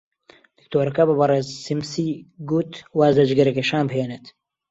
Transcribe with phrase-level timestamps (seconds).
[0.57, 2.07] دکتۆرەکە بە بەڕێز سمیسی
[2.49, 4.25] گوت واز لە جگەرەکێشان بهێنێت.